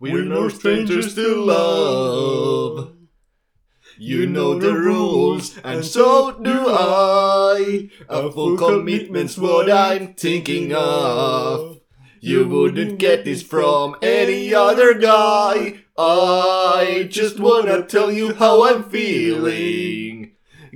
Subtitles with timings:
[0.00, 2.92] We're no strangers to love.
[3.96, 7.90] You know the rules, and so do I.
[8.08, 11.80] A full commitment's what I'm thinking of.
[12.20, 15.84] You wouldn't get this from any other guy.
[15.96, 20.03] I just wanna tell you how I'm feeling.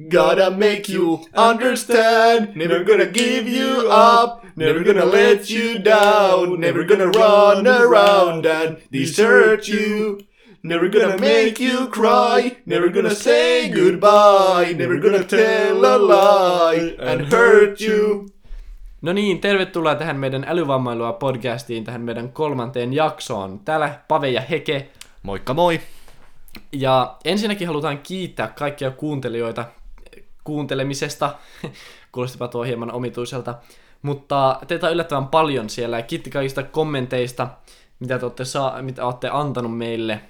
[0.08, 2.56] Gotta make you understand.
[2.56, 4.44] Never gonna give you up.
[4.56, 6.60] Never gonna let you down.
[6.60, 10.18] Never gonna run around and desert you.
[10.62, 12.56] Never gonna make you cry.
[12.66, 14.74] Never gonna say goodbye.
[14.74, 18.26] Never gonna tell a lie and hurt you.
[19.02, 23.60] No niin, tervetuloa tähän meidän älyvammailua podcastiin, tähän meidän kolmanteen jaksoon.
[23.64, 24.88] Täällä Pave ja Heke.
[25.22, 25.80] Moikka moi.
[26.72, 29.64] Ja ensinnäkin halutaan kiittää kaikkia kuuntelijoita
[30.48, 31.34] kuuntelemisesta.
[32.12, 33.58] Kuulostipa tuo hieman omituiselta.
[34.02, 37.48] Mutta teitä on yllättävän paljon siellä ja kiitti kaikista kommenteista,
[38.00, 40.20] mitä te olette, saa, mitä olette antanut meille.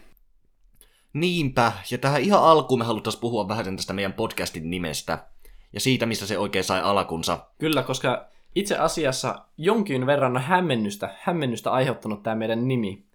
[1.12, 5.27] Niinpä, ja tähän ihan alkuun me haluttaisiin puhua vähän tästä meidän podcastin nimestä.
[5.73, 7.39] Ja siitä, mistä se oikein sai alkunsa.
[7.59, 13.08] Kyllä, koska itse asiassa jonkin verran on hämmennystä, hämmennystä aiheuttanut tämä meidän nimi.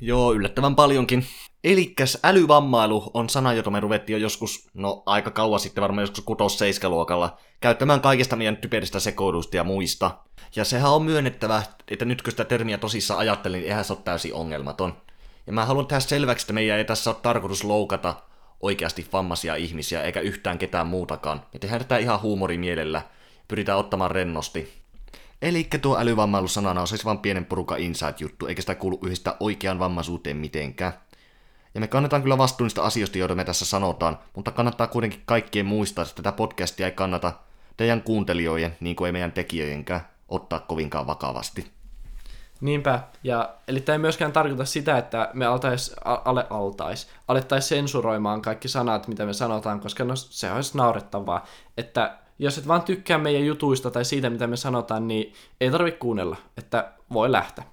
[0.00, 1.26] Joo, yllättävän paljonkin.
[1.64, 6.24] Elikkäs älyvammailu on sana, jota me ruvettiin jo joskus, no aika kauan sitten, varmaan joskus
[6.24, 10.10] 6 luokalla, käyttämään kaikista meidän typeristä sekoiluista ja muista.
[10.56, 14.00] Ja sehän on myönnettävä, että nyt kun sitä termiä tosissaan ajattelin, niin eihän se ole
[14.04, 14.96] täysin ongelmaton.
[15.46, 18.14] Ja mä haluan tehdä selväksi, että meidän ei tässä ole tarkoitus loukata
[18.60, 21.42] oikeasti vammaisia ihmisiä, eikä yhtään ketään muutakaan.
[21.52, 23.02] Me tehdään tätä ihan huumorimielellä,
[23.48, 24.77] pyritään ottamaan rennosti.
[25.42, 29.78] Eli tuo älyvammailu sanana on siis vain pienen porukan inside-juttu, eikä sitä kuulu yhdistää oikean
[29.78, 30.92] vammaisuuteen mitenkään.
[31.74, 35.66] Ja me kannetaan kyllä vastuun niistä asioista, joita me tässä sanotaan, mutta kannattaa kuitenkin kaikkien
[35.66, 37.32] muistaa, että tätä podcastia ei kannata
[37.76, 41.70] teidän kuuntelijoiden, niin kuin ei meidän tekijöidenkään, ottaa kovinkaan vakavasti.
[42.60, 48.42] Niinpä, ja eli tämä ei myöskään tarkoita sitä, että me altais, ale altais, alettaisiin sensuroimaan
[48.42, 53.18] kaikki sanat, mitä me sanotaan, koska no, se olisi naurettavaa, että jos et vaan tykkää
[53.18, 57.64] meidän jutuista tai siitä, mitä me sanotaan, niin ei tarvitse kuunnella, että voi lähteä.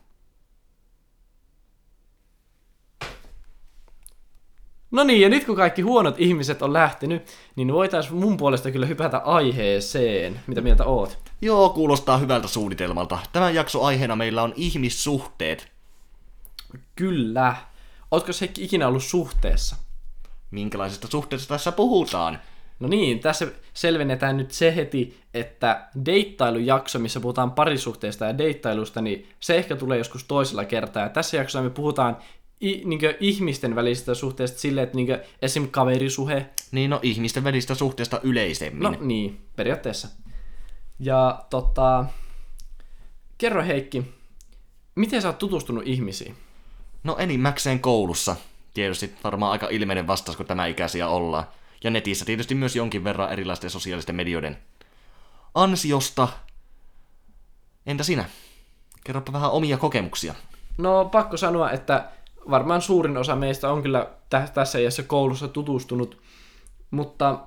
[4.92, 7.24] No niin, ja nyt kun kaikki huonot ihmiset on lähtenyt,
[7.56, 10.40] niin voitaisiin mun puolesta kyllä hypätä aiheeseen.
[10.48, 11.18] Mitä mieltä oot?
[11.42, 13.20] Joo, kuulostaa hyvältä suunnitelmalta.
[13.32, 15.72] Tämän jakso aiheena meillä on ihmissuhteet.
[16.96, 17.56] Kyllä.
[18.12, 19.76] Ootko se ikinä ollut suhteessa?
[20.52, 22.40] Minkälaisesta suhteesta tässä puhutaan?
[22.80, 29.28] No niin, tässä selvennetään nyt se heti, että deittailujakso, missä puhutaan parisuhteesta ja deittailusta, niin
[29.40, 31.04] se ehkä tulee joskus toisella kertaa.
[31.04, 32.18] Ja tässä jaksossa me puhutaan
[32.62, 35.68] i, niin ihmisten välisistä suhteista silleen, että niin esim.
[35.72, 36.46] kaverisuhe.
[36.72, 38.84] Niin, no ihmisten välisistä suhteista yleisemmin.
[38.84, 40.08] No niin, periaatteessa.
[41.00, 42.06] Ja tota,
[43.38, 44.04] kerro Heikki,
[44.96, 46.36] miten sä oot tutustunut ihmisiin?
[47.04, 48.36] No enimmäkseen koulussa.
[48.74, 51.44] Tietysti varmaan aika ilmeinen vastaus, kun tämä ikäisiä ollaan.
[51.86, 54.58] Ja netissä tietysti myös jonkin verran erilaisten sosiaalisten medioiden
[55.54, 56.28] ansiosta.
[57.86, 58.26] Entä sinä?
[59.04, 60.36] Kerropa vähän omia kokemuksia.
[60.78, 62.10] No pakko sanoa, että
[62.50, 64.10] varmaan suurin osa meistä on kyllä
[64.54, 66.22] tässä iässä koulussa tutustunut,
[66.92, 67.40] mutta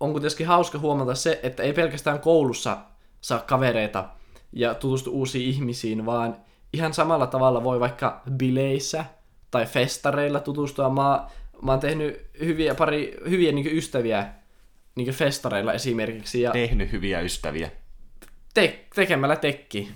[0.00, 2.76] on kuitenkin hauska huomata se, että ei pelkästään koulussa
[3.20, 4.08] saa kavereita
[4.52, 6.36] ja tutustu uusiin ihmisiin, vaan
[6.72, 9.04] ihan samalla tavalla voi vaikka bileissä
[9.50, 10.90] tai festareilla tutustua.
[10.90, 11.28] Mä,
[11.62, 14.26] mä oon tehnyt hyviä, pari hyviä niin ystäviä
[14.94, 16.42] niin festareilla esimerkiksi.
[16.42, 17.70] Ja tehnyt hyviä ystäviä.
[18.54, 19.92] Te, tekemällä tekki.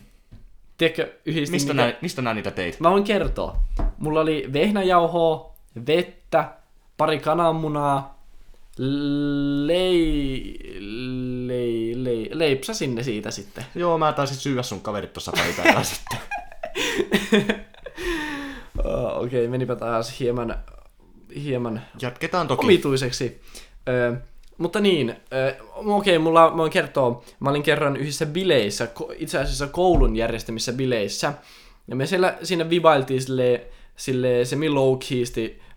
[0.79, 2.81] Tiedätkö, yhdistin mistä, nää, mistä nää niitä teit?
[2.81, 3.57] Mä voin kertoa.
[3.99, 5.55] Mulla oli vehnäjauhoa,
[5.87, 6.53] vettä,
[6.97, 8.25] pari kananmunaa,
[9.67, 10.59] lei...
[11.47, 11.93] lei...
[11.97, 12.31] lei...
[12.33, 13.65] leipsasin ne siitä sitten.
[13.75, 16.19] Joo, mä taisin syyä sun kaverit tuossa päivällä sitten.
[18.85, 20.59] oh, Okei, okay, menipä taas hieman,
[21.37, 22.67] hieman Jatketaan toki.
[22.67, 23.41] omituiseksi.
[23.89, 24.17] Ö,
[24.59, 29.39] mutta niin, äh, okei, okay, mulla, mä voin kertoa, mä olin kerran yhdessä bileissä, itse
[29.39, 31.33] asiassa koulun järjestämissä bileissä,
[31.89, 33.67] ja me siellä, siinä vibailtiin sille,
[33.97, 34.99] sille semi low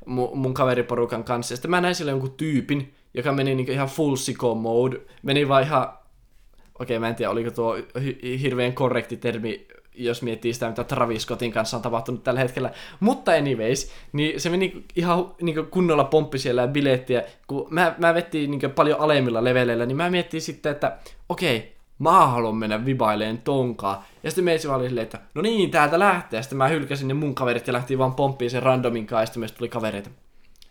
[0.06, 3.88] mun, mun kaveriporukan kanssa, ja sitten mä näin sille jonkun tyypin, joka meni niinku ihan
[3.88, 8.74] full sicko mode, meni vaan ihan, okei okay, mä en tiedä oliko tuo hi- hirveän
[8.74, 12.72] korrekti termi jos miettii sitä, mitä Travis Scottin kanssa on tapahtunut tällä hetkellä.
[13.00, 17.24] Mutta anyways, niin se meni ihan niin kunnolla pomppi siellä bilettiä.
[17.48, 20.98] Kun mä, mä vettiin niin paljon alemmilla leveleillä, niin mä miettii sitten, että
[21.30, 21.70] okei, okay,
[22.00, 24.06] mä haluan mennä vibaileen tonkaa.
[24.24, 26.38] Ja sitten meitsi oli silleen, että no niin, täältä lähtee.
[26.38, 29.26] Ja sitten mä hylkäsin ne mun kaverit ja lähtiin vaan pomppiin sen randomin kanssa, ja
[29.26, 30.10] sitten meistä tuli kavereita.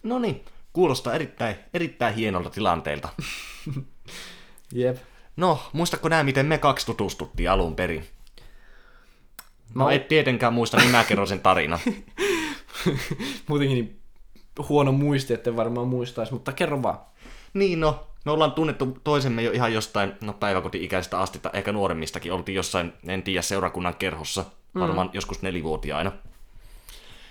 [0.02, 3.08] No niin, kuulostaa erittäin, erittäin hienolta tilanteelta.
[4.72, 4.96] Jep.
[5.36, 8.04] No, muistatko nää, miten me kaksi tutustuttiin alun perin?
[9.74, 11.78] No et tietenkään muista, niin mä kerron sen tarinan.
[13.48, 14.00] muutenkin niin
[14.68, 16.98] huono muisti, että varmaan muistaisi, mutta kerro vaan.
[17.54, 22.32] Niin no, me ollaan tunnettu toisemme jo ihan jostain, no päiväkoti-ikäisestä asti, tai ehkä nuoremmistakin.
[22.32, 24.44] Oltiin jossain, en tiedä, seurakunnan kerhossa,
[24.74, 25.14] varmaan mm.
[25.14, 26.12] joskus nelivuotiaina.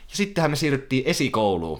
[0.09, 1.79] Ja sittenhän me siirryttiin esikouluun.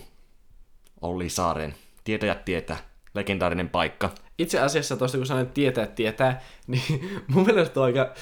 [1.02, 1.76] Olli Saaren.
[2.04, 2.78] Tietäjät tietää.
[3.14, 4.10] Legendaarinen paikka.
[4.38, 8.14] Itse asiassa tuosta kun sanoit tietää, tietää, niin mun mielestä on aika,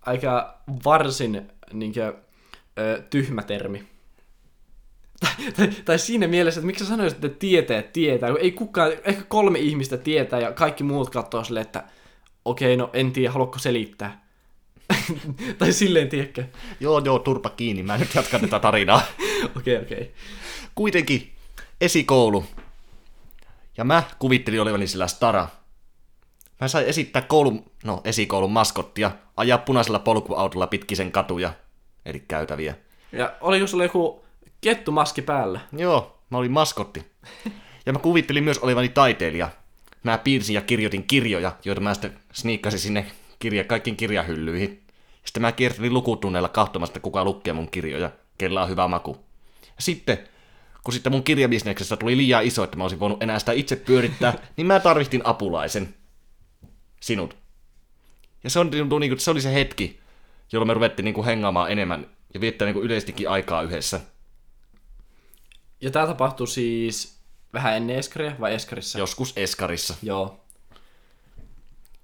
[0.00, 2.14] aika varsin niinkö,
[2.78, 3.84] ö, tyhmä termi.
[5.20, 8.92] Tai, tai, tai siinä mielessä, että miksi sä sanoisit, että tietää, tietää, kun ei kukaan,
[9.04, 11.84] ehkä kolme ihmistä tietää ja kaikki muut katsoo silleen, että
[12.44, 14.24] okei, no en tiedä, haluatko selittää.
[15.58, 16.44] tai silleen, tiedätkö?
[16.80, 17.82] Joo, joo, turpa kiinni.
[17.82, 19.02] Mä nyt jatkan tätä tarinaa.
[19.56, 20.14] Okei, okei.
[20.74, 21.32] Kuitenkin
[21.80, 22.44] esikoulu.
[23.76, 25.48] Ja mä kuvittelin olevani sillä stara.
[26.60, 31.52] Mä sain esittää koulun, no esikoulun maskottia, ajaa punaisella polkuautolla pitkisen katuja,
[32.06, 32.74] eli käytäviä.
[33.12, 34.24] Ja oliko sulla joku
[34.60, 35.60] kettumaski päällä?
[35.72, 37.06] Joo, mä olin maskotti.
[37.86, 39.48] Ja mä kuvittelin myös olevani taiteilija.
[40.02, 43.06] Mä piirsin ja kirjoitin kirjoja, joita mä sitten sniikkasin sinne
[43.38, 44.82] kirja, kaikkiin kirjahyllyihin.
[45.24, 49.16] Sitten mä kiertelin lukutunneilla katsomassa, että kuka lukee mun kirjoja, kella on hyvä maku.
[49.62, 50.18] Ja sitten,
[50.84, 54.34] kun sitten mun kirjabisneksestä tuli liian iso, että mä olisin voinut enää sitä itse pyörittää,
[54.56, 55.94] niin mä tarvitsin apulaisen.
[57.04, 57.36] Sinut.
[58.44, 60.00] Ja se, on, niin kuin, se oli se hetki,
[60.52, 64.00] jolloin me ruvettiin niin kuin hengaamaan enemmän ja viettää niin kuin yleisestikin aikaa yhdessä.
[65.80, 67.18] Ja tämä tapahtui siis
[67.52, 68.98] vähän ennen Eskaria vai Eskarissa?
[68.98, 69.94] Joskus Eskarissa.
[70.02, 70.40] Joo.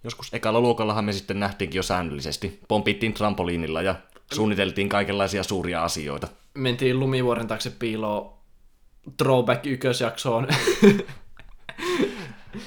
[0.04, 2.60] Joskus ekalla luokallahan me sitten nähtiinkin jo säännöllisesti.
[2.68, 3.94] Pompittiin trampoliinilla ja
[4.32, 6.28] suunniteltiin kaikenlaisia suuria asioita.
[6.54, 8.32] Mentiin lumivuoren taakse piiloon
[9.16, 10.48] throwback ykkösjaksoon.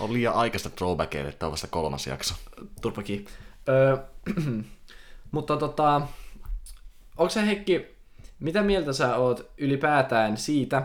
[0.03, 2.35] On liian aikaista throwbackeille, että on vasta kolmas jakso.
[2.81, 3.25] Turpakin.
[3.69, 3.97] Öö,
[5.31, 6.01] mutta tota,
[7.17, 7.85] onko se Heikki,
[8.39, 10.83] mitä mieltä sä oot ylipäätään siitä,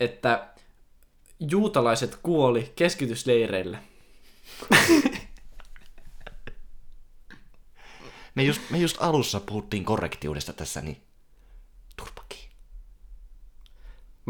[0.00, 0.48] että
[1.40, 3.78] juutalaiset kuoli keskitysleireille?
[8.34, 10.96] Me just, me just alussa puhuttiin korrektiudesta tässä, niin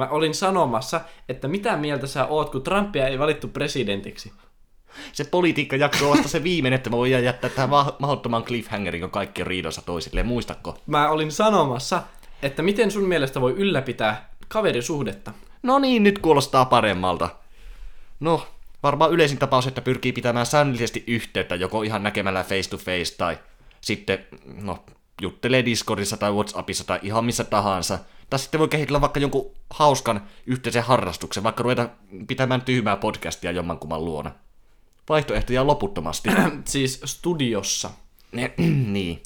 [0.00, 4.32] Mä olin sanomassa, että mitä mieltä sä oot, kun Trumpia ei valittu presidentiksi.
[5.12, 9.10] Se politiikkajakso on vasta se viimeinen, että me voidaan jättää tähän ma- mahdottoman cliffhangerin, kun
[9.10, 10.26] kaikki on riidossa toisilleen.
[10.26, 10.78] Muistatko?
[10.86, 12.02] Mä olin sanomassa,
[12.42, 15.32] että miten sun mielestä voi ylläpitää kaverisuhdetta.
[15.62, 17.28] No niin, nyt kuulostaa paremmalta.
[18.20, 18.46] No,
[18.82, 23.38] varmaan yleisin tapaus, että pyrkii pitämään säännöllisesti yhteyttä, joko ihan näkemällä face to face tai
[23.80, 24.26] sitten,
[24.62, 24.84] no,
[25.20, 27.98] juttelee Discordissa tai Whatsappissa tai ihan missä tahansa.
[28.30, 31.88] Tai sitten voi kehitellä vaikka jonkun hauskan yhteisen harrastuksen, vaikka ruveta
[32.26, 34.30] pitämään tyhmää podcastia jommankumman luona.
[35.08, 36.28] Vaihtoehtoja loputtomasti.
[36.64, 37.90] siis studiossa.
[38.92, 39.22] niin.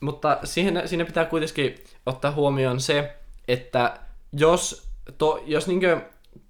[0.00, 1.74] Mutta siihen, siinä pitää kuitenkin
[2.06, 3.16] ottaa huomioon se,
[3.48, 4.00] että
[4.32, 4.88] jos,
[5.18, 6.00] to, jos niinkö,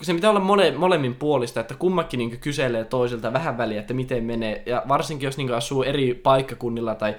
[0.02, 4.24] se pitää olla mole, molemmin puolista, että kummakin niinkö kyselee toisilta vähän väliä, että miten
[4.24, 4.62] menee.
[4.66, 7.16] Ja varsinkin jos niinkö asuu eri paikkakunnilla tai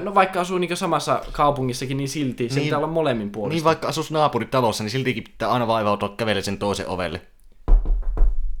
[0.00, 2.64] No vaikka asuu niinkö samassa kaupungissakin, niin silti se Niin.
[2.64, 3.54] pitää olla molemmin puolista.
[3.54, 7.20] Niin vaikka asus naapuritalossa, niin siltikin pitää aina vaivautua kävele sen toisen ovelle.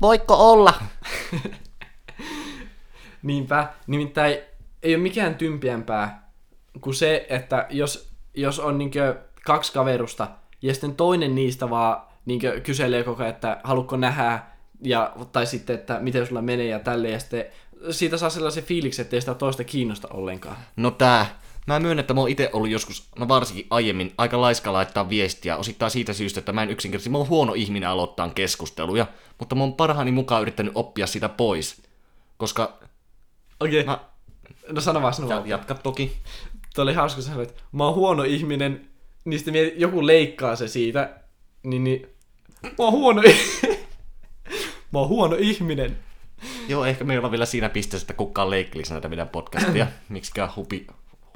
[0.00, 0.74] Voitko olla?
[3.22, 4.38] Niinpä, nimittäin
[4.82, 6.30] ei ole mikään tympiämpää
[6.80, 10.28] kuin se, että jos, jos on niinkö kaksi kaverusta
[10.62, 14.42] ja sitten toinen niistä vaan niinkö kyselee koko ajan, että haluatko nähdä
[14.82, 17.44] ja, tai sitten, että miten sulla menee ja tälleen ja sitten
[17.90, 20.56] siitä saa sellaisen fiiliksen, että ei sitä toista kiinnosta ollenkaan.
[20.76, 21.40] No tää.
[21.66, 25.56] Mä myönnän, että mä oon itse ollut joskus, no varsinkin aiemmin, aika laiska laittaa viestiä,
[25.56, 29.06] osittain siitä syystä, että mä en yksinkertaisesti, mä oon huono ihminen aloittaa keskusteluja,
[29.38, 31.82] mutta mä oon parhaani mukaan yrittänyt oppia sitä pois.
[32.36, 32.78] Koska,
[33.60, 34.06] Okei, mä, okay.
[34.72, 35.48] no sano vaan, sano vaan.
[35.48, 36.16] jatka toki.
[36.74, 38.88] Tuo oli hauska sanoa, että mä oon huono ihminen,
[39.24, 41.20] niin sitten miet- joku leikkaa se siitä,
[41.62, 42.06] niin, niin
[42.62, 43.22] mä oon huono,
[44.92, 45.98] mä oon huono ihminen.
[46.68, 49.86] Joo, ehkä meillä on vielä siinä pisteessä, että kukaan leikkelisi näitä meidän podcastia.
[50.08, 50.86] Miksikään hupi,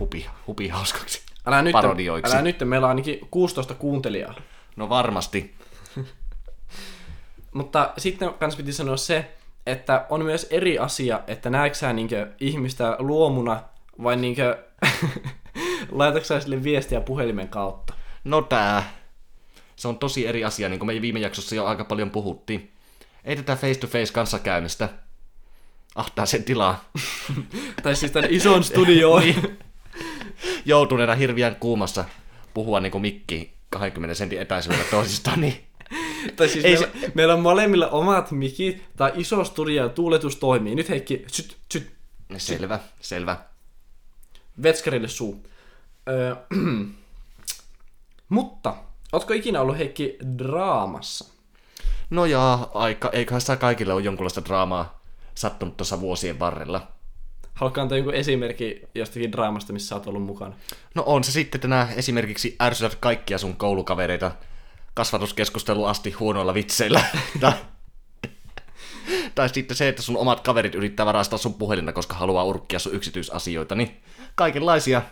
[0.00, 1.22] hupi, hupi hauskaksi.
[1.46, 2.32] Älä nyt, Parodioiksi.
[2.32, 4.34] älä nyt, meillä on ainakin 16 kuuntelijaa.
[4.76, 5.54] No varmasti.
[7.52, 9.30] Mutta sitten kans piti sanoa se,
[9.66, 13.62] että on myös eri asia, että näetkö sä niinkö ihmistä luomuna
[14.02, 14.64] vai niinkö
[15.92, 17.94] laitatko sille viestiä puhelimen kautta.
[18.24, 18.92] No tää.
[19.76, 22.72] Se on tosi eri asia, niin kuin me viime jaksossa jo aika paljon puhuttiin.
[23.24, 24.88] Ei tätä face-to-face kanssakäymistä.
[25.94, 26.84] Ahtaa sen tilaa.
[27.82, 29.22] tai siis tämän ison studioon.
[29.26, 29.58] Niin.
[30.64, 32.04] Joutuneena hirviän kuumassa
[32.54, 35.64] puhua niin kuin mikki 20 sentin etäisyydellä toisistaan, niin
[36.36, 40.74] tai siis Ei meillä, meillä, on molemmilla omat mikit, tai iso studio ja tuuletus toimii.
[40.74, 41.90] Nyt Heikki, syt, syt,
[42.36, 43.36] selvä, selvä.
[44.62, 45.46] vetskarille suu.
[46.08, 46.36] Öö,
[48.28, 48.76] mutta
[49.12, 51.31] Ootko ikinä ollut Heikki draamassa?
[52.12, 55.00] No jaa, aika, eiköhän sitä kaikille ole jonkunlaista draamaa
[55.34, 56.88] sattunut tuossa vuosien varrella.
[57.54, 60.54] Haluatko antaa jonkun esimerkki jostakin draamasta, missä sä oot ollut mukana?
[60.94, 64.30] No on se sitten tänään esimerkiksi ärsytät kaikkia sun koulukavereita
[64.94, 67.04] kasvatuskeskustelu asti huonoilla vitseillä.
[67.40, 67.52] tai,
[69.34, 72.94] tai sitten se, että sun omat kaverit yrittää varastaa sun puhelinta, koska haluaa urkkia sun
[72.94, 73.74] yksityisasioita.
[73.74, 74.02] Niin
[74.34, 75.02] kaikenlaisia,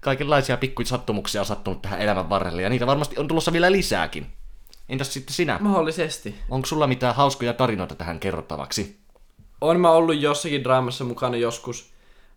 [0.00, 4.26] kaikenlaisia pikkusattumuksia on sattunut tähän elämän varrelle, ja niitä varmasti on tulossa vielä lisääkin.
[4.88, 5.58] Entäs sitten sinä?
[5.60, 6.34] Mahdollisesti.
[6.48, 8.96] Onko sulla mitään hauskoja tarinoita tähän kerrottavaksi?
[9.60, 11.92] On mä ollut jossakin draamassa mukana joskus,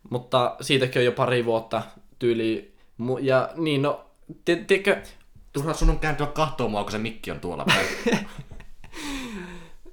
[0.09, 1.81] mutta siitäkin on jo pari vuotta
[2.19, 2.73] tyyli.
[3.21, 4.05] Ja niin, no,
[4.45, 5.01] te, tiedätkö,
[5.53, 7.87] Turha sun on kääntyä kahtoa mua, kun se mikki on tuolla päin.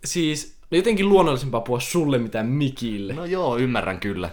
[0.04, 3.12] siis jotenkin luonnollisempaa puhua sulle mitään mikille.
[3.12, 4.30] no joo, ymmärrän kyllä.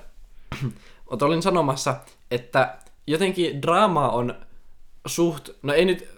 [1.10, 1.96] Mutta olin sanomassa,
[2.32, 2.78] että
[3.08, 4.36] jotenkin draama on
[5.06, 6.10] suht, no ei nyt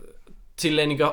[0.59, 1.03] silleen niinku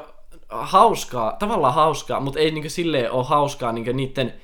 [0.52, 4.34] hauskaa, tavallaan hauskaa, mutta ei niinku silleen ole hauskaa niinku niitten,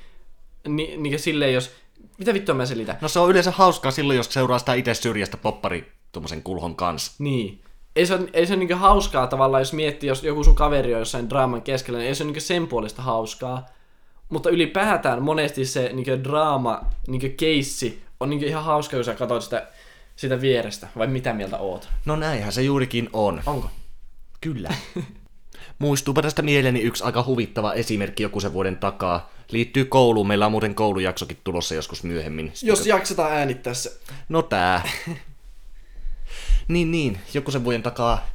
[0.67, 1.71] ni, niinku silleen jos,
[2.17, 2.97] mitä vittua mä selitän?
[3.01, 7.11] No se on yleensä hauskaa silloin, jos seuraa sitä itse syrjästä poppari tuommoisen kulhon kanssa.
[7.19, 7.61] Niin.
[7.95, 11.29] Ei se, ei se niinku hauskaa tavallaan, jos miettii, jos joku sun kaveri on jossain
[11.29, 13.65] draaman keskellä, niin ei se niinku sen puolesta hauskaa.
[14.29, 19.43] Mutta ylipäätään monesti se niinku draama, niinku keissi, on niinku ihan hauska, kun sä katsot
[19.43, 19.67] sitä,
[20.15, 20.87] sitä vierestä.
[20.97, 21.89] Vai mitä mieltä oot?
[22.05, 23.41] No näinhän se juurikin on.
[23.45, 23.69] Onko?
[24.41, 24.69] Kyllä.
[25.79, 29.29] Muistuupa tästä mieleeni yksi aika huvittava esimerkki joku sen vuoden takaa.
[29.51, 32.51] Liittyy kouluun, meillä on muuten koulujaksokin tulossa joskus myöhemmin.
[32.61, 33.99] Jos jaksetaan äänittää se.
[34.29, 34.89] No tää.
[36.67, 38.27] niin niin, joku sen vuoden takaa.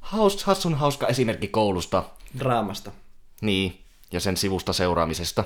[0.00, 2.04] Haus, hassun hauska esimerkki koulusta.
[2.38, 2.90] Draamasta.
[3.40, 3.80] Niin,
[4.12, 5.44] ja sen sivusta seuraamisesta.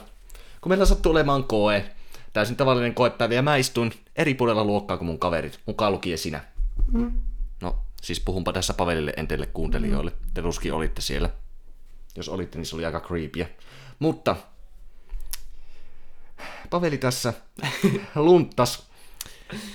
[0.60, 1.84] Kun meillä sattuu olemaan koe,
[2.32, 6.44] täysin tavallinen koepäivä, ja mä istun eri puolella luokkaa kuin mun kaverit, mukaan lukien sinä.
[7.60, 10.12] No, siis puhunpa tässä Pavelille en teille kuuntelijoille.
[10.34, 11.30] Te ruskin olitte siellä.
[12.16, 13.46] Jos olitte, niin se oli aika creepyä.
[13.98, 14.36] Mutta
[16.70, 17.32] Paveli tässä
[18.14, 18.86] lunttas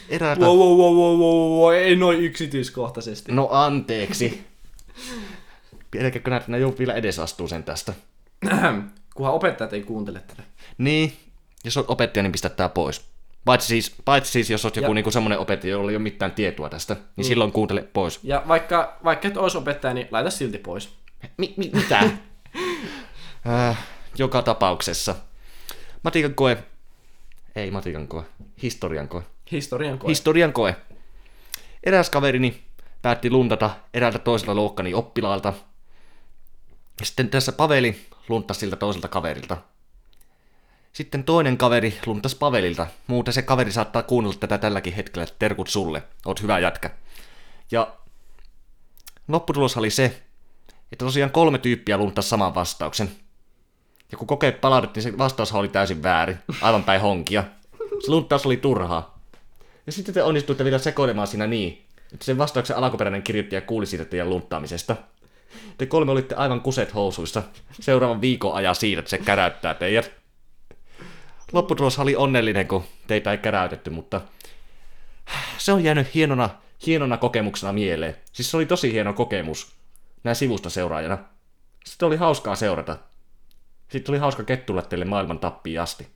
[0.09, 0.45] eräältä...
[0.45, 3.31] Wow, wow, wow, wow, wow, wow, ei noin yksityiskohtaisesti.
[3.31, 4.47] No anteeksi.
[5.91, 7.93] Pelkäkö näet, että joku vielä edes astuu sen tästä.
[9.15, 10.43] Kunhan opettajat ei kuuntele tätä.
[10.77, 11.13] Niin,
[11.63, 13.10] jos olet opettaja, niin pistä tää pois.
[13.45, 16.31] Paitsi siis, paitsi siis jos olet joku Ja- niinku semmoinen opettaja, jolla ei ole mitään
[16.31, 18.19] tietoa tästä, niin silloin kuuntele pois.
[18.23, 20.89] Ja vaikka, vaikka et ois opettaja, niin laita silti pois.
[21.37, 21.99] Mi- mi- mitä?
[23.69, 23.77] äh,
[24.17, 25.15] joka tapauksessa.
[26.03, 26.57] Matikan koe.
[27.55, 28.23] Ei matikan koe.
[28.61, 29.21] Historian koe.
[29.51, 30.09] Historian koe.
[30.09, 30.75] Historian koe.
[31.83, 32.61] Eräs kaverini
[33.01, 35.53] päätti luntata eräältä toiselta luokkani oppilaalta.
[37.03, 39.57] Sitten tässä Paveli lunttasi siltä toiselta kaverilta.
[40.93, 42.87] Sitten toinen kaveri lunttasi Pavelilta.
[43.07, 45.27] Muuten se kaveri saattaa kuunnella tätä tälläkin hetkellä.
[45.39, 46.03] Terkut sulle.
[46.25, 46.89] Oot hyvä jätkä.
[47.71, 47.95] Ja
[49.27, 50.21] lopputulos oli se,
[50.91, 53.11] että tosiaan kolme tyyppiä lunttasi saman vastauksen.
[54.11, 56.37] Ja kun kokeet palautettiin, se vastaus oli täysin väärin.
[56.61, 57.43] Aivan päin honkia.
[58.05, 59.19] Se lunttaus oli turhaa.
[59.85, 64.05] Ja sitten te onnistuitte vielä sekoilemaan siinä niin, että sen vastauksen alkuperäinen kirjoittaja kuuli siitä
[64.05, 64.95] teidän lunttaamisesta.
[65.77, 67.43] Te kolme olitte aivan kuset housuissa
[67.79, 70.20] seuraavan viikon ajan siitä, että se käräyttää teidät.
[71.53, 74.21] Lopputulos oli onnellinen, kun teitä ei käräytetty, mutta
[75.57, 76.49] se on jäänyt hienona,
[76.85, 78.15] hienona kokemuksena mieleen.
[78.31, 79.71] Siis se oli tosi hieno kokemus
[80.23, 81.17] näin sivusta seuraajana.
[81.85, 82.97] Sitten oli hauskaa seurata.
[83.89, 86.07] Sitten oli hauska kettulla teille maailman tappiin asti.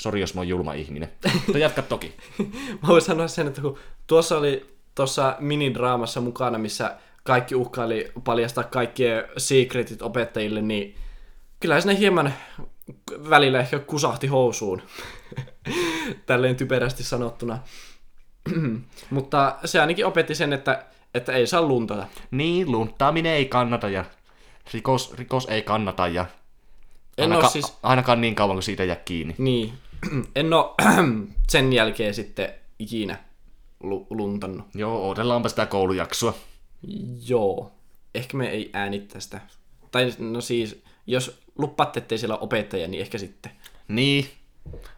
[0.00, 1.12] Sori, jos mä oon julma ihminen.
[1.34, 2.14] Mutta jatka toki.
[2.82, 8.64] Mä voin sanoa sen, että kun tuossa oli tuossa minidraamassa mukana, missä kaikki uhkaili paljastaa
[8.64, 10.94] kaikkien secretit opettajille, niin
[11.60, 12.34] kyllä sinne hieman
[13.30, 14.82] välillä ehkä kusahti housuun.
[16.26, 17.58] Tälleen typerästi sanottuna.
[19.10, 22.06] Mutta se ainakin opetti sen, että, että ei saa luntata.
[22.30, 24.04] Niin, lunttaaminen ei kannata ja
[24.72, 26.26] rikos, rikos ei kannata ja
[27.18, 29.34] En ainakaan, oo siis- ainakaan niin kauan kuin siitä jää kiinni.
[29.38, 29.72] Niin.
[30.36, 30.74] En oo
[31.50, 33.18] sen jälkeen sitten ikinä
[33.82, 34.66] lu- luntannut.
[34.74, 36.34] Joo, odotellaanpa sitä koulujaksoa.
[37.28, 37.72] Joo.
[38.14, 39.40] Ehkä me ei äänittää sitä.
[39.90, 43.52] Tai no siis, jos lupaatte, ettei siellä ole opettaja, niin ehkä sitten.
[43.88, 44.30] Niin.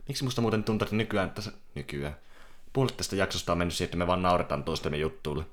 [0.09, 1.53] Miksi musta muuten tuntuu, että nykyään tässä...
[1.75, 2.17] Nykyään.
[2.73, 5.45] Puolet tästä jaksosta on mennyt siihen, että me vaan nauretaan toistemme juttuille.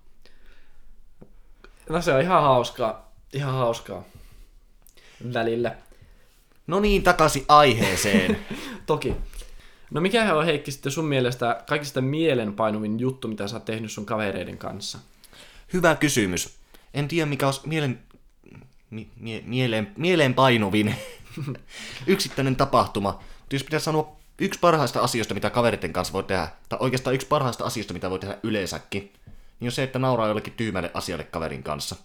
[1.89, 3.11] No se on ihan hauskaa.
[3.33, 4.03] Ihan hauskaa.
[5.33, 5.75] Välillä.
[6.67, 8.39] No niin, takaisin aiheeseen.
[8.85, 9.15] Toki.
[9.91, 14.05] No mikä on Heikki sitten sun mielestä kaikista mielenpainuvin juttu, mitä sä oot tehnyt sun
[14.05, 14.99] kavereiden kanssa?
[15.73, 16.57] Hyvä kysymys.
[16.93, 17.99] En tiedä, mikä olisi mielen...
[18.89, 20.95] Mi- mie- mieleen, mieleen painuvin
[22.07, 23.11] yksittäinen tapahtuma.
[23.39, 27.27] Mutta jos pitäisi sanoa yksi parhaista asioista, mitä kaveritten kanssa voi tehdä, tai oikeastaan yksi
[27.27, 29.13] parhaista asioista, mitä voi tehdä yleensäkin,
[29.59, 31.95] niin on se, että nauraa jollekin tyhmälle asialle kaverin kanssa.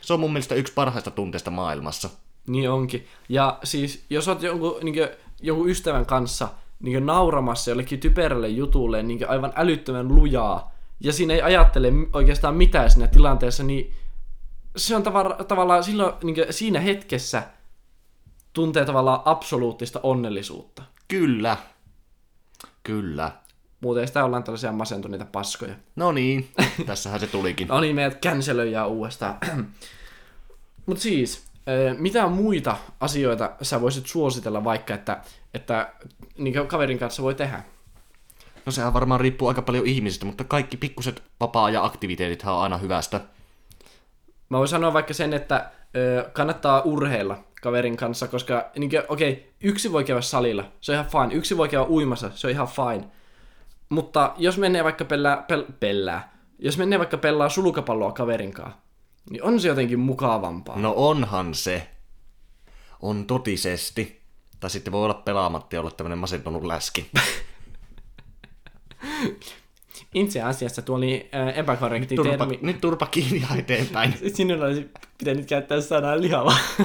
[0.00, 2.10] Se on mun mielestä yksi parhaista tunteista maailmassa.
[2.46, 3.06] Niin onkin.
[3.28, 5.08] Ja siis, jos oot jonkun, niin kuin,
[5.42, 6.48] jonkun ystävän kanssa
[6.80, 12.90] niin nauramassa jollekin typerälle jutulle niin aivan älyttömän lujaa, ja siinä ei ajattele oikeastaan mitään
[12.90, 13.94] siinä tilanteessa, niin
[14.76, 17.42] se on tavar- tavallaan silloin niin siinä hetkessä
[18.52, 20.82] tuntee tavallaan absoluuttista onnellisuutta.
[21.08, 21.56] Kyllä.
[22.82, 23.32] Kyllä.
[23.80, 25.74] Muuten sitä ollaan tällaisia masentuneita paskoja.
[25.96, 26.48] No niin,
[26.86, 27.68] tässähän se tulikin.
[27.74, 29.38] No niin, meidät cancelöijää uudestaan.
[30.86, 31.44] Mutta siis,
[31.98, 35.20] mitä muita asioita sä voisit suositella vaikka, että,
[35.54, 35.92] että
[36.38, 37.62] niin kaverin kanssa voi tehdä?
[38.66, 42.78] No sehän varmaan riippuu aika paljon ihmisistä, mutta kaikki pikkuset vapaa- ja aktiviteetit on aina
[42.78, 43.20] hyvästä.
[44.54, 49.44] Mä voin sanoa vaikka sen, että ö, kannattaa urheilla kaverin kanssa, koska niin okei, okay,
[49.60, 51.34] yksi voi käydä salilla, se on ihan fine.
[51.34, 53.08] Yksi voi käydä uimassa, se on ihan fine.
[53.88, 58.78] Mutta jos menee vaikka pellää, pel, pellää, jos menee vaikka pelaa sulkapalloa kaverin kanssa,
[59.30, 60.78] niin on se jotenkin mukavampaa.
[60.78, 61.90] No onhan se.
[63.02, 64.22] On totisesti.
[64.60, 67.10] Tai sitten voi olla pelaamatta ja olla tämmönen masentunut läski.
[70.14, 72.58] Itse asiassa tuo oli äh, epäkorrekti turpa, termi.
[72.62, 74.14] Nyt turpa kiinni ja eteenpäin.
[74.34, 76.54] Sinulla olisi pitänyt käyttää sanaa lihava.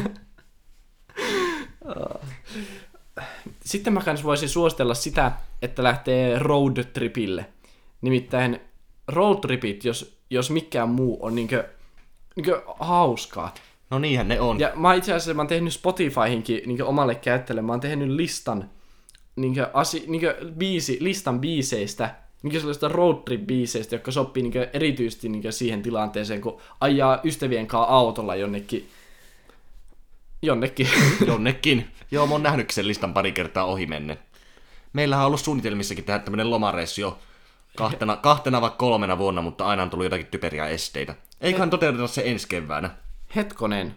[3.65, 5.31] Sitten mä kans voisin suositella sitä,
[5.61, 7.45] että lähtee road tripille.
[8.01, 8.59] Nimittäin
[9.07, 11.69] road tripit, jos, jos mikään muu on niinkö,
[12.35, 13.53] niinkö hauskaa.
[13.89, 14.59] No niinhän ne on.
[14.59, 18.69] Ja mä itse asiassa mä oon tehnyt Spotifyhinkin niinkö omalle käyttäjälle, mä oon tehnyt listan
[19.35, 25.29] niinkö, asi, niinkö biisi, listan biiseistä, niinkö sellaista road trip biiseistä, jotka sopii niinkö erityisesti
[25.29, 28.89] niinkö siihen tilanteeseen, kun ajaa ystävien kanssa autolla jonnekin
[30.41, 30.89] Jonnekin.
[31.27, 31.91] Jonnekin.
[32.11, 34.17] Joo, mä oon nähnyt sen listan pari kertaa ohi menne.
[34.93, 37.19] Meillähän on ollut suunnitelmissakin tehdä tämmönen lomareissu jo
[37.77, 41.15] kahtena, kahtena vai kolmena vuonna, mutta aina on tullut jotakin typeriä esteitä.
[41.41, 42.89] Eiköhän toteuteta se ensi keväänä.
[43.35, 43.95] Hetkonen.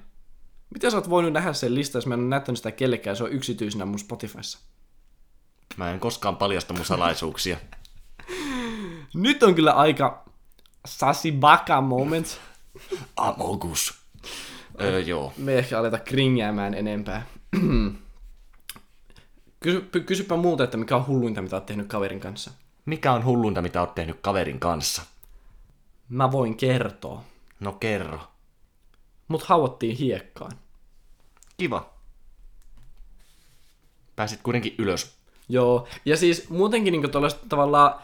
[0.70, 3.24] Miten sä oot voinut nähdä sen listan, jos mä en ole näyttänyt sitä kellekään, se
[3.24, 4.58] on yksityisenä mun Spotifyssa?
[5.76, 7.56] Mä en koskaan paljasta mun salaisuuksia.
[9.14, 10.24] Nyt on kyllä aika
[10.86, 12.40] sasibaka moment.
[13.16, 13.94] Amogus.
[14.80, 15.32] Öö, joo.
[15.36, 17.26] Me ehkä aleta kringäämään enempää.
[19.60, 22.50] Kysy, kysypä muuta, että mikä on hulluinta, mitä oot tehnyt kaverin kanssa.
[22.86, 25.02] Mikä on hullunta, mitä oot tehnyt kaverin kanssa?
[26.08, 27.22] Mä voin kertoa.
[27.60, 28.20] No kerro.
[29.28, 30.52] Mut hauottiin hiekkaan.
[31.56, 31.90] Kiva.
[34.16, 35.14] Pääsit kuitenkin ylös.
[35.48, 38.00] Joo, ja siis muutenkin niinku tuollaista tavallaan,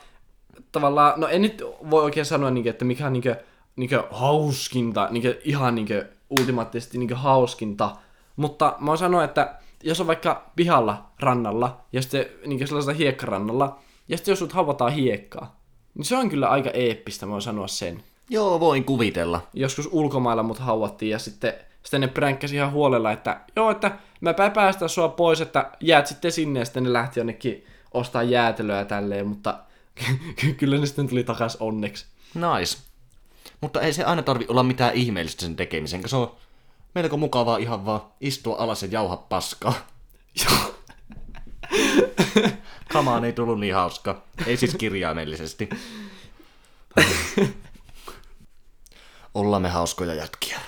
[0.73, 3.35] tavallaan, no en nyt voi oikein sanoa, niinku, että mikä on niinku,
[3.77, 5.95] niinku hauskinta, niinku ihan niinku
[6.41, 7.97] ultimaattisesti niinku hauskinta,
[8.37, 13.79] mutta mä oon sanoa, että jos on vaikka pihalla rannalla, ja sitten niinku sellaisella hiekkarannalla,
[14.09, 15.61] ja sitten jos sut havataan hiekkaa,
[15.95, 18.03] niin se on kyllä aika eeppistä, mä voin sanoa sen.
[18.31, 19.41] Joo, voin kuvitella.
[19.55, 24.35] Joskus ulkomailla mut hauattiin, ja sitten, sitten ne pränkkäsi ihan huolella, että joo, että mä
[24.55, 29.27] päästä sua pois, että jäät sitten sinne, ja sitten ne lähti jonnekin ostaa jäätelöä tälleen,
[29.27, 29.59] mutta
[30.59, 32.07] kyllä ne sitten tuli takas onneksi.
[32.35, 32.79] Nice.
[33.61, 36.37] Mutta ei se aina tarvi olla mitään ihmeellistä sen tekemisen, koska se on
[36.95, 39.75] melko mukavaa ihan vaan istua alas ja jauha paskaa.
[40.45, 40.75] Joo.
[42.93, 44.23] Kamaan ei tullut niin hauska.
[44.47, 45.69] Ei siis kirjaimellisesti.
[49.35, 50.61] Ollamme hauskoja jätkiä.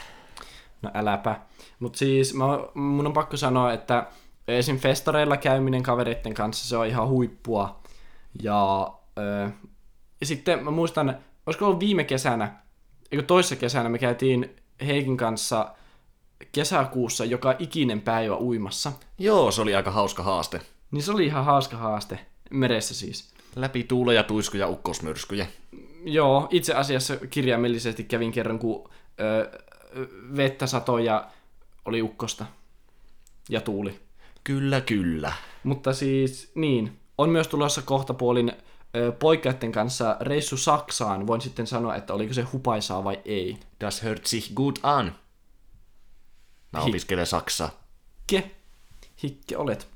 [0.82, 1.40] No äläpä.
[1.78, 4.06] Mutta siis mä, mun on pakko sanoa, että
[4.48, 4.78] esim.
[4.78, 7.80] festareilla käyminen kavereiden kanssa, se on ihan huippua.
[8.42, 9.50] Ja, ö,
[10.20, 12.54] ja sitten mä muistan, olisiko ollut viime kesänä,
[13.12, 15.74] eikö toissa kesänä me käytiin Heikin kanssa
[16.52, 18.92] kesäkuussa joka ikinen päivä uimassa.
[19.18, 20.60] Joo, se oli aika hauska haaste.
[20.90, 23.34] Niin se oli ihan hauska haaste, meressä siis.
[23.56, 25.46] Läpi tuuleja, tuiskuja, ukkosmyrskyjä.
[26.04, 29.58] Joo, itse asiassa kirjaimellisesti kävin kerran, kun ö,
[30.36, 31.30] vettä satoi ja
[31.84, 32.46] oli ukkosta
[33.48, 34.00] ja tuuli.
[34.44, 35.32] Kyllä, kyllä.
[35.62, 38.52] Mutta siis, niin, on myös tulossa kohtapuolin
[38.96, 41.26] ö, poikaiden kanssa reissu Saksaan.
[41.26, 43.56] Voin sitten sanoa, että oliko se hupaisaa vai ei.
[43.80, 45.14] Das hört sich gut an.
[46.72, 47.70] Mä opiskelen saksaa.
[48.26, 48.50] Ke?
[49.22, 49.88] Hikke olet.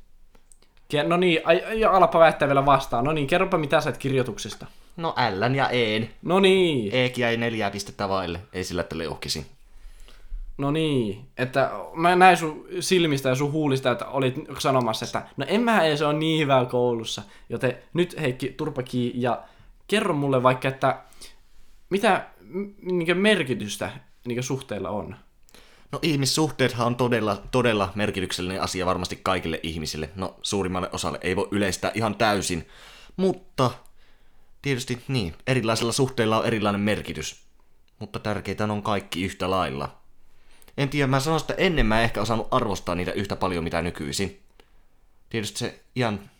[0.88, 3.04] Ke, no niin, ai, ja alapa väittää vielä vastaan.
[3.04, 4.66] No niin, kerropa mitä sä kirjoituksesta.
[4.96, 6.08] No L ja E.
[6.22, 8.40] No niin, Eek jäi neljää pistettä vaille.
[8.52, 9.46] Ei sillä, että leuhkisin.
[10.58, 11.28] No niin.
[11.38, 15.82] Että mä näin sun silmistä ja sun huulista, että olit sanomassa, että no en mä
[15.82, 17.22] edes ole niin hyvä koulussa.
[17.48, 19.42] Joten nyt Heikki Turpaki ja
[19.86, 21.02] kerro mulle vaikka, että
[21.90, 22.26] mitä
[22.82, 23.90] niin merkitystä
[24.26, 25.16] niin suhteilla on.
[25.92, 30.10] No ihmissuhteethan on todella, todella merkityksellinen asia varmasti kaikille ihmisille.
[30.14, 32.68] No suurimmalle osalle ei voi yleistää ihan täysin.
[33.16, 33.70] Mutta
[34.62, 37.44] tietysti niin, erilaisilla suhteilla on erilainen merkitys.
[37.98, 40.03] Mutta tärkeitä on kaikki yhtä lailla.
[40.76, 43.82] En tiedä, mä sanoisin, että ennen mä en ehkä osannut arvostaa niitä yhtä paljon mitä
[43.82, 44.40] nykyisin.
[45.30, 46.30] Tietysti se iän,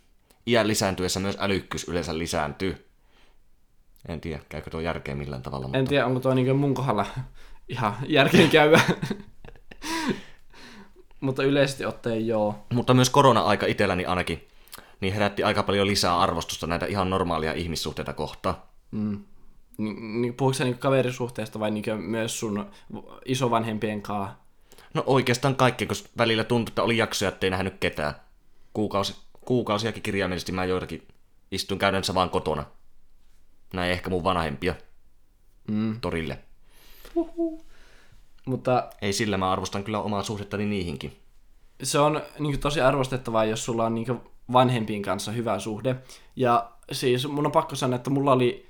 [0.47, 2.87] iän lisääntyessä myös älykkyys yleensä lisääntyy.
[4.07, 5.67] En tiedä, käykö tuo järkeä millään tavalla.
[5.67, 5.77] Mutta...
[5.77, 7.05] En tiedä, onko tuo niin mun kohdalla
[7.69, 8.81] ihan järkeen käyvä.
[11.19, 12.65] mutta yleisesti ottaen joo.
[12.73, 14.47] Mutta myös korona-aika itselläni ainakin,
[15.01, 18.55] niin herätti aika paljon lisää arvostusta näitä ihan normaalia ihmissuhteita kohtaan.
[18.91, 19.23] Mm.
[19.77, 22.65] Ni, ni, puhuuko sä niin kaverisuhteesta vai niin myös sun
[23.25, 24.35] isovanhempien kanssa?
[24.93, 28.13] No oikeastaan kaikki, koska välillä tuntui, että oli jaksoja, ettei nähnyt ketään.
[28.73, 31.07] Kuukausi, kuukausiakin kirjaimellisesti mä joitakin
[31.51, 32.65] istun käytännössä vaan kotona.
[33.73, 34.75] Näin ehkä mun vanhempia
[35.67, 36.01] Mm.
[36.01, 36.39] torille.
[38.45, 41.19] Mutta Ei sillä mä arvostan kyllä omaa suhdettani niihinkin.
[41.83, 44.21] se on niin tosi arvostettavaa, jos sulla on niin
[44.53, 45.95] vanhempien kanssa hyvä suhde.
[46.35, 48.65] Ja siis mun on pakko sanoa, että mulla oli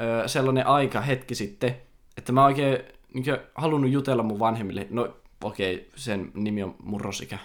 [0.00, 1.76] ö, sellainen aika hetki sitten,
[2.16, 2.78] että mä oikein
[3.14, 4.86] niin halunnut jutella mun vanhemmille.
[4.90, 7.38] No okei, okay, sen nimi on murrosikä.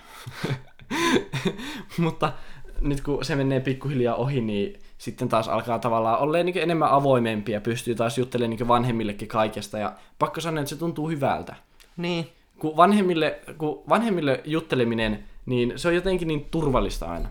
[1.97, 2.33] Mutta
[2.81, 7.51] nyt kun se menee pikkuhiljaa ohi, niin sitten taas alkaa tavallaan olla niin enemmän avoimempi
[7.51, 9.77] ja pystyy taas juttelemaan niin vanhemmillekin kaikesta.
[9.77, 11.55] Ja pakko sanoa, että se tuntuu hyvältä.
[11.97, 12.29] Niin.
[12.59, 17.29] Kun vanhemmille, kun vanhemmille jutteleminen, niin se on jotenkin niin turvallista aina.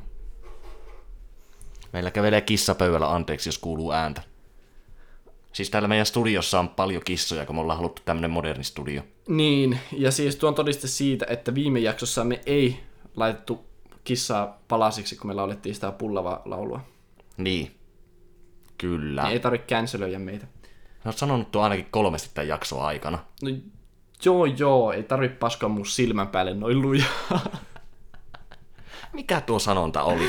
[1.92, 4.22] Meillä kävelee kissa pöydällä anteeksi, jos kuuluu ääntä.
[5.59, 9.03] Siis täällä meidän studiossa on paljon kissoja, kun me ollaan haluttu tämmönen moderni studio.
[9.29, 12.81] Niin, ja siis tuon todiste siitä, että viime jaksossa me ei
[13.16, 13.64] laitettu
[14.05, 16.81] kissaa palasiksi, kun me laulettiin sitä pullavaa laulua.
[17.37, 17.77] Niin.
[18.79, 19.23] Kyllä.
[19.23, 20.47] Niin ei tarvitse cancelöidä meitä.
[20.47, 23.18] Mä oon sanonut tuo ainakin kolmesti tämän jakson aikana.
[23.42, 23.51] No
[24.25, 27.47] joo joo, ei tarvi paskaa mun silmän päälle noin lujaa.
[29.12, 30.29] Mikä tuo sanonta oli?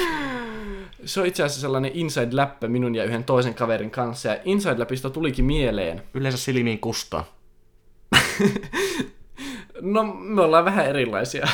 [1.10, 5.46] Se on itse asiassa sellainen inside-läppä minun ja yhden toisen kaverin kanssa, ja inside-läpistä tulikin
[5.46, 6.04] mieleen.
[6.14, 7.26] Yleensä silmiin kustaa.
[9.82, 11.48] No, me ollaan vähän erilaisia.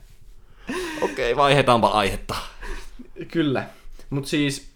[1.02, 2.34] Okei, vaihdetaanpa aihetta.
[3.28, 3.66] Kyllä.
[4.10, 4.70] Mutta siis,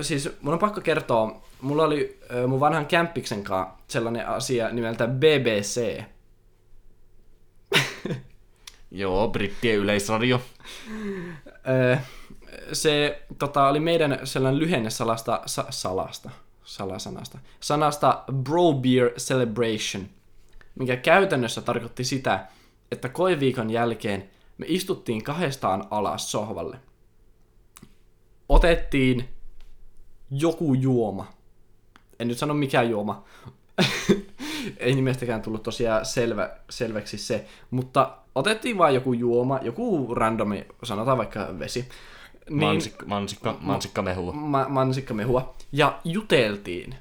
[0.00, 6.02] siis mun on pakko kertoa, mulla oli mun vanhan kämppiksen kanssa sellainen asia nimeltä BBC.
[8.90, 10.40] Joo, brittien yleisradio.
[12.72, 16.30] Se tota, oli meidän sellainen lyhenne salasta, sa, salasta,
[16.64, 20.06] salasanasta, sanasta Bro Beer Celebration,
[20.74, 22.46] mikä käytännössä tarkoitti sitä,
[22.92, 26.76] että koeviikon jälkeen me istuttiin kahdestaan alas sohvalle.
[28.48, 29.28] Otettiin
[30.30, 31.26] joku juoma.
[32.18, 33.24] En nyt sano mikä juoma.
[34.76, 37.46] Ei nimestäkään tullut tosiaan selvä, selväksi se.
[37.70, 41.88] Mutta otettiin vain joku juoma, joku randomi, sanotaan vaikka vesi.
[42.48, 44.32] Niin, Mansikka, mansikka, mansikkamehua.
[44.32, 45.54] ma- mansikkamehua.
[45.72, 46.94] Ja juteltiin.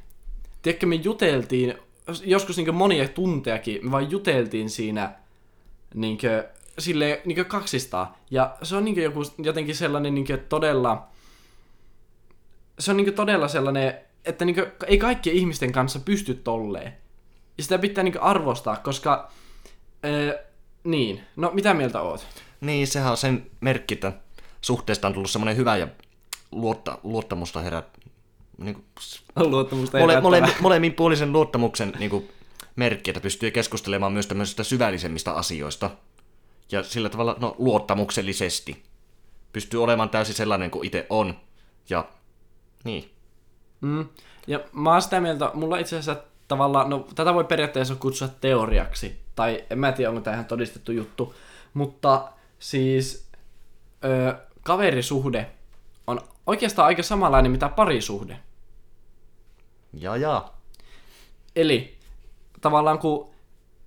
[0.62, 1.76] Tiedätkö, me juteltiin,
[2.24, 5.12] joskus niin monia tuntejakin, me vaan juteltiin siinä
[5.94, 6.18] niin
[6.80, 8.08] sille niin kaksistaan.
[8.32, 11.08] Ja se on niin joku, jotenkin sellainen niin todella,
[12.80, 13.94] se on niin todella sellainen,
[14.26, 14.56] että niin
[14.88, 16.94] ei kaikkien ihmisten kanssa pysty tolleen.
[17.58, 19.32] Ja sitä pitää niin arvostaa, koska,
[20.06, 20.40] öö,
[20.84, 22.28] niin, no mitä mieltä oot?
[22.62, 24.14] Niin, sehän on sen merkki, että
[24.62, 25.88] suhteesta on tullut semmoinen hyvä ja
[26.52, 27.86] luotta, luottamusta herät...
[28.58, 28.86] Niin kuin,
[29.36, 32.30] Luottamusta mole, mole, molemminpuolisen luottamuksen niin kuin,
[32.76, 35.90] merkki, että pystyy keskustelemaan myös tämmöisistä syvällisemmistä asioista.
[36.72, 38.84] Ja sillä tavalla, no, luottamuksellisesti.
[39.54, 41.40] Pystyy olemaan täysin sellainen kuin itse on.
[41.90, 42.06] Ja,
[42.84, 43.12] niin.
[43.82, 44.06] Mm.
[44.48, 49.20] Ja mä oon sitä mieltä, mulla itse asiassa tavallaan, no tätä voi periaatteessa kutsua teoriaksi,
[49.36, 51.36] tai en mä tiedä, onko tämä ihan todistettu juttu,
[51.74, 53.30] mutta siis
[54.04, 55.52] ö, kaverisuhde
[56.08, 58.40] on oikeastaan aika samanlainen mitä parisuhde.
[59.94, 60.52] Ja ja.
[61.56, 61.98] Eli
[62.62, 63.30] tavallaan kun,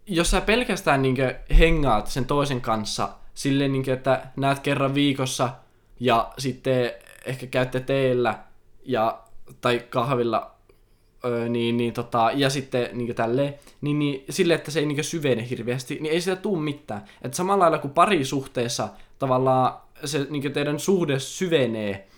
[0.07, 5.51] jos sä pelkästään niinkö hengaat sen toisen kanssa silleen, niinkö, että näet kerran viikossa
[6.01, 6.93] ja sitten
[7.27, 8.39] ehkä käytte teellä
[8.85, 9.21] ja,
[9.61, 10.51] tai kahvilla
[11.25, 15.05] öö, niin, niin, tota, ja sitten niin tälleen, niin, niin sille, että se ei niin
[15.05, 17.05] syvene hirveästi, niin ei sitä tuu mitään.
[17.23, 22.09] Että samalla lailla kuin parisuhteessa tavallaan se niin teidän suhde syvenee,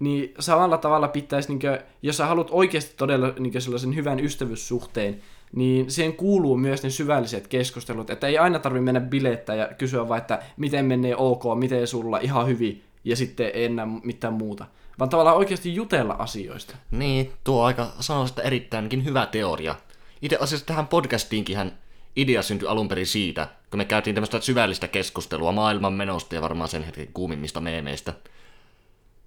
[0.00, 5.22] niin samalla tavalla pitäisi, niin kuin, jos sä haluat oikeasti todella niin sellaisen hyvän ystävyyssuhteen,
[5.52, 10.08] niin siihen kuuluu myös ne syvälliset keskustelut, että ei aina tarvi mennä bilettä ja kysyä
[10.08, 14.66] vaan, että miten menee ok, miten sulla ihan hyvin, ja sitten ei enää mitään muuta.
[14.98, 16.76] Vaan tavallaan oikeasti jutella asioista.
[16.90, 19.74] Niin, tuo aika sanoisin, että erittäinkin hyvä teoria.
[20.22, 21.78] Itse asiassa tähän podcastiinkinhän
[22.16, 26.68] idea syntyi alun perin siitä, kun me käytiin tämmöistä syvällistä keskustelua maailman menosta ja varmaan
[26.68, 28.14] sen hetken kuumimmista meemeistä.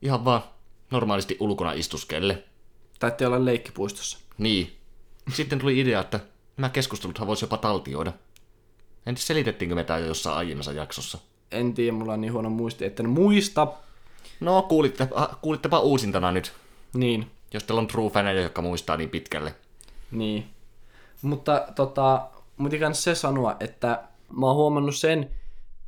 [0.01, 0.43] Ihan vaan
[0.91, 2.43] normaalisti ulkona istuskelle.
[2.99, 4.17] Taitte olla leikkipuistossa.
[4.37, 4.75] Niin.
[5.33, 6.19] Sitten tuli idea, että
[6.57, 8.13] nämä keskusteluthan voisi jopa taltioida.
[9.05, 11.17] Entä selitettiinkö me tää jo jossain aiemmassa jaksossa?
[11.51, 13.67] En tiedä, mulla on niin huono muisti, että en muista.
[14.39, 15.07] No, kuulitte,
[15.41, 16.53] kuulittepa uusintana nyt,
[16.93, 19.55] Niin, jos teillä on true faneja, jotka muistaa niin pitkälle.
[20.11, 20.45] niin.
[21.21, 22.27] Mutta tota,
[22.59, 24.03] mun kans se sanoa, että
[24.37, 25.29] mä oon huomannut sen,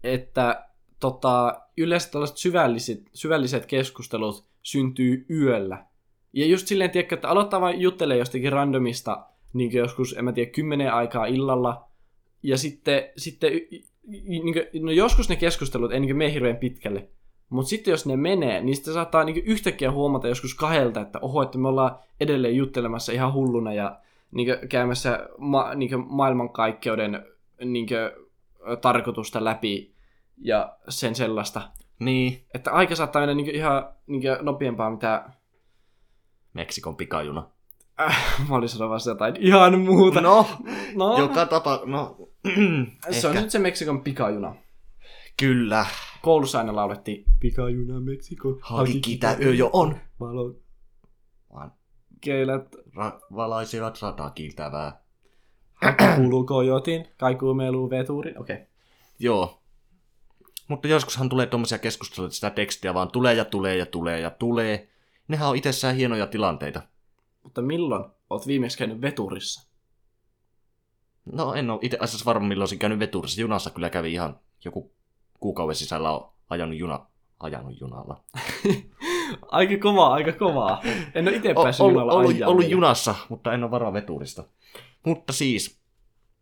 [0.03, 0.65] että
[0.99, 5.85] tota, yleensä tällaiset syvälliset, syvälliset keskustelut syntyy yöllä.
[6.33, 10.51] Ja just silleen, tiedätkö, että aloittaa vain juttelee jostakin randomista, niin joskus, en mä tiedä,
[10.51, 11.87] kymmenen aikaa illalla,
[12.43, 13.51] ja sitten, sitten
[14.07, 17.07] niin kuin, no joskus ne keskustelut ei niin mene hirveän pitkälle,
[17.49, 21.41] mutta sitten jos ne menee, niin sitten saattaa niin yhtäkkiä huomata joskus kahdelta, että oho,
[21.41, 23.99] että me ollaan edelleen juttelemassa ihan hulluna ja
[24.31, 27.25] niin käymässä ma- niin maailmankaikkeuden
[27.65, 27.87] niin
[28.81, 29.95] tarkoitusta läpi
[30.37, 31.61] ja sen sellaista.
[31.99, 35.29] Niin, Että aika saattaa mennä niin ihan niin nopeampaa, mitä
[36.53, 37.49] Meksikon pikajuna.
[38.01, 40.21] äh, mä olin sanomassa jotain ihan muuta.
[40.21, 40.47] No,
[40.95, 42.17] no joka tapa, no,
[43.11, 44.55] se on nyt se Meksikon pikajuna.
[45.39, 45.85] Kyllä.
[46.21, 48.59] Koulussa aina laulettiin Pikajuna Meksikon.
[48.61, 49.97] Hakikitä yö jo on.
[50.19, 50.55] Valon
[51.53, 51.71] Vaan
[52.21, 55.01] keilät ra- valaisivat sata kiiltävää.
[56.15, 58.33] kuuluu kojotin, kaikuu meluu veturi.
[58.37, 58.55] Okei.
[58.55, 58.65] Okay.
[59.19, 59.61] Joo.
[60.67, 64.29] Mutta joskushan tulee tuommoisia keskusteluja, että sitä tekstiä vaan tulee ja tulee ja tulee ja
[64.29, 64.89] tulee.
[65.27, 66.81] Nehän on itsessään hienoja tilanteita.
[67.43, 69.71] Mutta milloin oot viimeksi käynyt veturissa?
[71.25, 73.41] No en ole itse asiassa varma milloin olisin käynyt veturissa.
[73.41, 74.91] Junassa kyllä kävi ihan joku
[75.39, 77.05] kuukauden sisällä on ajanut juna,
[77.39, 78.23] ajanut junalla.
[79.41, 80.81] Aika kovaa, aika kovaa.
[81.15, 84.43] En ole itse O- päässyt ollut, junalla ollut, ollut junassa, mutta en ole varma veturista.
[85.05, 85.81] Mutta siis,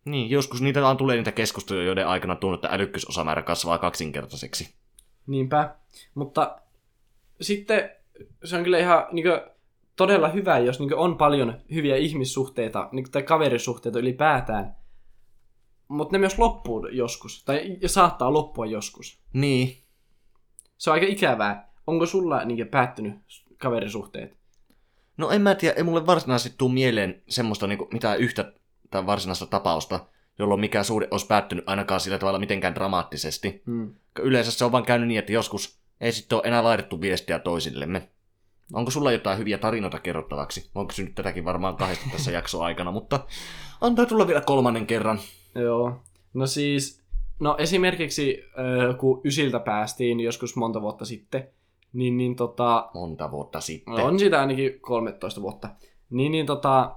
[0.05, 4.73] niin, joskus niitä vaan tulee niitä keskusteluja, joiden aikana tuntuu, että älykkyysosamäärä kasvaa kaksinkertaiseksi.
[5.27, 5.75] Niinpä.
[6.15, 6.59] Mutta
[7.41, 7.89] sitten
[8.43, 9.41] se on kyllä ihan niin kuin,
[9.95, 14.75] todella hyvä, jos niin kuin, on paljon hyviä ihmissuhteita niin kuin, tai kaverisuhteita ylipäätään.
[15.87, 17.43] Mutta ne myös loppuu joskus.
[17.43, 19.19] Tai saattaa loppua joskus.
[19.33, 19.77] Niin,
[20.77, 21.68] Se on aika ikävää.
[21.89, 23.13] Onko sulla niin päättynyt
[23.57, 24.37] kaverisuhteet?
[25.17, 28.53] No en mä tiedä, ei mulle varsinaisesti tuu mieleen semmoista niinku, mitään yhtä
[28.91, 29.99] tai varsinaista tapausta,
[30.39, 33.61] jolloin mikä suhde olisi päättynyt ainakaan sillä tavalla mitenkään dramaattisesti.
[33.65, 33.93] Hmm.
[34.19, 38.09] Yleensä se on vaan käynyt niin, että joskus ei sitten ole enää laitettu viestiä toisillemme.
[38.73, 40.61] Onko sulla jotain hyviä tarinoita kerrottavaksi?
[40.61, 43.25] Mä oon kysynyt tätäkin varmaan kahdesta tässä jakson aikana, mutta
[43.81, 45.19] antaa tulla vielä kolmannen kerran.
[45.55, 46.01] Joo.
[46.33, 47.03] No siis,
[47.39, 48.43] no esimerkiksi
[48.99, 51.49] kun ysiltä päästiin joskus monta vuotta sitten,
[51.93, 53.93] niin, niin tota, Monta vuotta sitten.
[53.93, 55.69] On sitä ainakin 13 vuotta.
[56.09, 56.95] Niin, niin tota,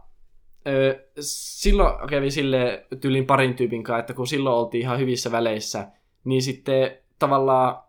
[0.67, 5.89] ö, silloin kävi sille tyylin parin tyypin kanssa, että kun silloin oltiin ihan hyvissä väleissä,
[6.25, 7.83] niin sitten tavallaan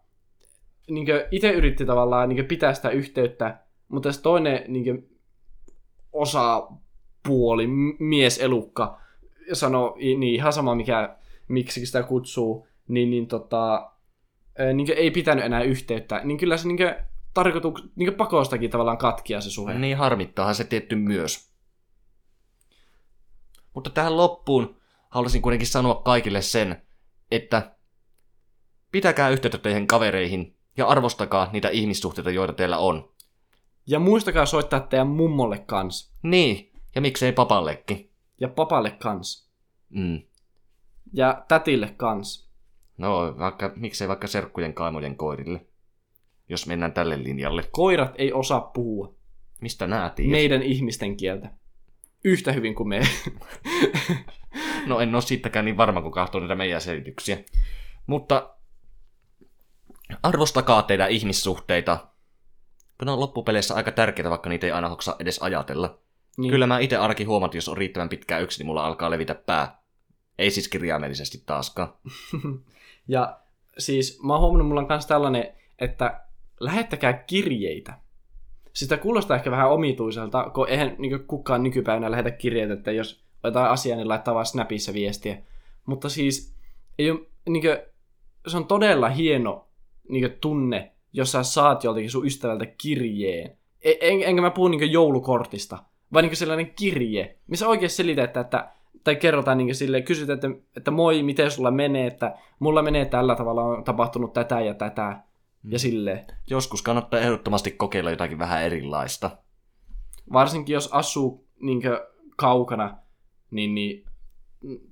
[0.90, 5.10] niin itse yritti tavallaan niin pitää sitä yhteyttä, mutta se toinen niin
[6.14, 7.68] osapuoli,
[8.00, 8.98] mieselukka,
[9.54, 13.92] sanoi niin ihan sama mikä, miksi sitä kutsuu, niin, niin tota,
[14.74, 16.78] niin ei pitänyt enää yhteyttä, niin kyllä se niin
[17.34, 19.74] tarkoituks, niin pakostakin tavallaan katkia se suhe.
[19.74, 21.54] Niin harmittaahan se tietty myös.
[23.74, 24.76] Mutta tähän loppuun
[25.10, 26.82] haluaisin kuitenkin sanoa kaikille sen,
[27.32, 27.76] että
[28.92, 33.14] pitäkää yhteyttä teihin kavereihin ja arvostakaa niitä ihmissuhteita, joita teillä on.
[33.88, 36.14] Ja muistakaa soittaa teidän mummolle kans.
[36.24, 38.12] Niin, ja miksei papallekin.
[38.40, 39.50] Ja papalle kans.
[39.90, 40.22] Mm.
[41.14, 42.53] Ja tätille kans.
[42.98, 45.66] No, vaikka, miksei vaikka serkkujen kaimojen koirille,
[46.50, 47.64] jos mennään tälle linjalle.
[47.72, 49.16] Koirat ei osaa puhua
[49.62, 50.32] Mistä nää tiedät?
[50.32, 51.50] meidän ihmisten kieltä.
[52.24, 53.02] Yhtä hyvin kuin me.
[54.88, 57.38] No en ole siitäkään niin varma, kun katsoo näitä meidän selityksiä.
[58.08, 58.56] Mutta
[60.24, 61.98] arvostakaa teidän ihmissuhteita.
[62.98, 66.00] Kun ne on loppupeleissä aika tärkeitä, vaikka niitä ei aina hoksaa edes ajatella.
[66.38, 66.52] niin.
[66.52, 69.36] Kyllä mä itse ainakin huomaan, että jos on riittävän pitkään yksin, niin mulla alkaa levitä
[69.36, 69.83] pää.
[70.38, 71.94] Ei siis kirjaimellisesti taaskaan.
[73.08, 73.40] Ja
[73.78, 76.22] siis mä oon huomannut, mulla on kans tällainen, että
[76.60, 77.94] lähettäkää kirjeitä.
[78.74, 83.72] Sitä kuulostaa ehkä vähän omituiselta, kun eihän niin kukaan nykypäivänä lähetä kirjeitä, että jos jotain
[83.72, 85.38] asiaa, niin laittaa vaan Snapissa viestiä.
[85.86, 86.56] Mutta siis
[87.00, 87.20] ei ole,
[87.50, 87.78] niin kuin,
[88.48, 89.68] se on todella hieno
[90.10, 93.58] niin tunne, jos sä saat joltakin sun ystävältä kirjeen.
[93.82, 98.72] E- En, enkä mä puhu niin joulukortista, vaan niin sellainen kirje, missä oikein selitetään, että
[99.04, 103.36] tai kerrotaan niin sille, kysytään, että, että moi, miten sulla menee, että mulla menee tällä
[103.36, 105.24] tavalla, on tapahtunut tätä ja tätä,
[105.64, 106.26] ja silleen.
[106.50, 109.38] Joskus kannattaa ehdottomasti kokeilla jotakin vähän erilaista.
[110.34, 111.82] Varsinkin jos asuu niin
[112.36, 112.98] kaukana,
[113.52, 114.06] niin, niin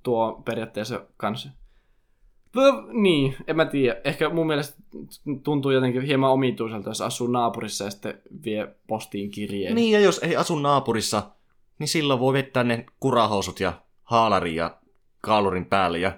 [0.03, 1.49] tuo periaatteessa kanssa.
[2.91, 4.01] Niin, en mä tiedä.
[4.03, 4.83] Ehkä mun mielestä
[5.43, 9.75] tuntuu jotenkin hieman omituiselta, jos asuu naapurissa ja sitten vie postiin kirjeen.
[9.75, 11.31] Niin, ja jos ei asu naapurissa,
[11.79, 13.73] niin silloin voi vettää ne kurahousut ja
[14.11, 14.77] haalari ja
[15.21, 16.11] kaalurin päälle ja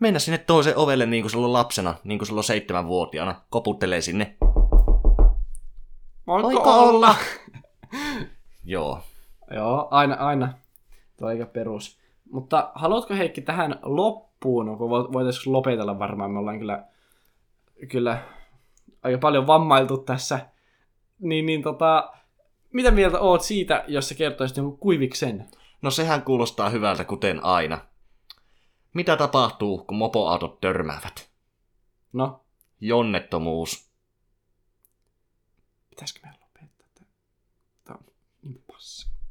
[0.00, 3.40] Mennä sinne toiseen ovelle niin kuin silloin lapsena, niin kuin silloin seitsemänvuotiaana.
[3.50, 4.36] Koputtelee sinne.
[6.26, 7.14] Voiko, Voiko olla?
[8.64, 9.00] Joo.
[9.50, 10.52] Joo, aina, aina.
[11.16, 11.98] Tuo aika perus.
[12.30, 16.84] Mutta haluatko Heikki tähän loppuun, kun vo- voitaisiin lopetella varmaan, me ollaan kyllä,
[17.88, 18.22] kyllä
[19.02, 20.40] aika paljon vammailtu tässä.
[21.20, 22.12] Niin, niin tota,
[22.72, 25.48] mitä mieltä oot siitä, jos sä kertoisit jonkun kuiviksen?
[25.82, 27.78] No sehän kuulostaa hyvältä kuten aina.
[28.94, 31.30] Mitä tapahtuu, kun mopoautot törmäävät?
[32.12, 32.44] No,
[32.80, 33.90] Jonnettomuus.
[35.90, 36.37] pitäisikö meidän